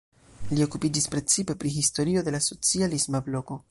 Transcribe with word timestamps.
Li 0.59 0.63
okupiĝis 0.65 1.07
precipe 1.17 1.57
pri 1.63 1.75
historio 1.77 2.27
de 2.31 2.37
la 2.39 2.43
socialisma 2.51 3.27
bloko. 3.31 3.59